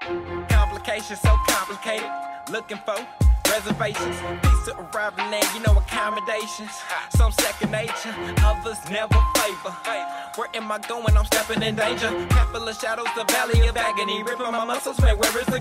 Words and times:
Complications, 0.00 1.20
so 1.20 1.36
complicated. 1.46 2.08
Looking 2.50 2.78
for 2.78 2.96
reservations. 3.50 4.16
Peace 4.42 4.64
to 4.66 4.78
arriving 4.78 5.26
and 5.26 5.44
you 5.54 5.60
know 5.60 5.76
accommodations. 5.76 6.70
Some 7.10 7.32
second 7.32 7.70
nature, 7.70 8.14
others 8.42 8.78
never 8.90 9.18
favor. 9.36 9.74
Where 10.36 10.48
am 10.54 10.70
I 10.70 10.78
going? 10.78 11.16
I'm 11.16 11.24
stepping 11.26 11.62
in 11.62 11.74
danger. 11.74 12.08
Half 12.30 12.52
full 12.52 12.66
of 12.66 12.76
shadows, 12.76 13.08
the 13.16 13.24
valley 13.24 13.66
of 13.66 13.76
agony. 13.76 14.22
Ripping 14.22 14.52
my 14.52 14.64
muscles, 14.64 15.00
man, 15.00 15.18
where 15.18 15.38
is 15.38 15.46
the 15.46 15.58